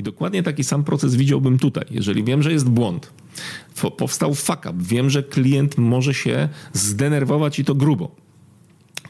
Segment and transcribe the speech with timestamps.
[0.00, 1.84] I dokładnie taki sam proces widziałbym tutaj.
[1.90, 3.12] Jeżeli wiem, że jest błąd,
[3.96, 8.14] powstał fuck up, wiem, że klient może się zdenerwować i to grubo,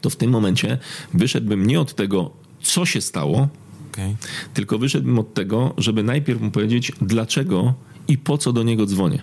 [0.01, 0.77] to w tym momencie
[1.13, 2.31] wyszedłbym nie od tego,
[2.61, 3.47] co się stało,
[3.91, 4.15] okay.
[4.53, 7.73] tylko wyszedłbym od tego, żeby najpierw mu powiedzieć, dlaczego
[8.07, 9.21] i po co do niego dzwonię.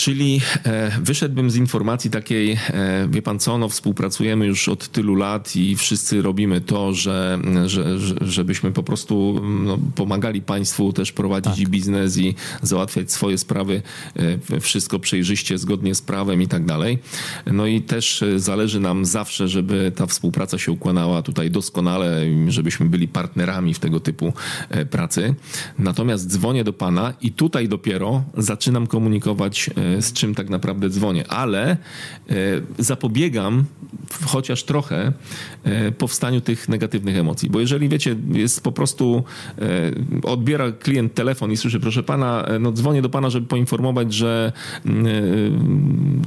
[0.00, 2.58] Czyli e, wyszedłbym z informacji takiej, e,
[3.10, 7.98] wie pan co, no współpracujemy już od tylu lat i wszyscy robimy to, że, że,
[8.20, 11.68] żebyśmy po prostu no, pomagali państwu też prowadzić tak.
[11.68, 13.82] biznes i załatwiać swoje sprawy,
[14.50, 16.98] e, wszystko przejrzyście, zgodnie z prawem i tak dalej.
[17.46, 23.08] No i też zależy nam zawsze, żeby ta współpraca się układała tutaj doskonale, żebyśmy byli
[23.08, 24.32] partnerami w tego typu
[24.90, 25.34] pracy.
[25.78, 31.70] Natomiast dzwonię do pana i tutaj dopiero zaczynam komunikować z czym tak naprawdę dzwonię, ale
[31.70, 31.76] e,
[32.78, 33.64] zapobiegam
[34.24, 35.12] chociaż trochę
[35.64, 37.50] e, powstaniu tych negatywnych emocji.
[37.50, 39.24] Bo jeżeli wiecie, jest po prostu
[39.58, 39.90] e,
[40.22, 44.52] odbiera klient telefon i słyszy, proszę pana, no dzwonię do pana, żeby poinformować, że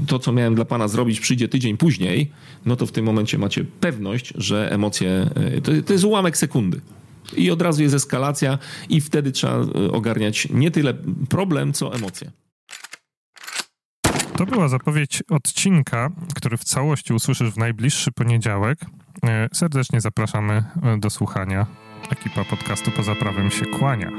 [0.07, 2.31] to, co miałem dla pana zrobić, przyjdzie tydzień później,
[2.65, 5.29] no to w tym momencie macie pewność, że emocje
[5.63, 6.81] to, to jest ułamek sekundy.
[7.37, 9.57] I od razu jest eskalacja, i wtedy trzeba
[9.91, 10.93] ogarniać nie tyle
[11.29, 12.31] problem, co emocje.
[14.37, 18.79] To była zapowiedź odcinka, który w całości usłyszysz w najbliższy poniedziałek.
[19.25, 20.53] E, serdecznie zapraszamy
[20.83, 21.65] e, do słuchania.
[22.11, 24.11] Ekipa podcastu Poza Prawem się kłania.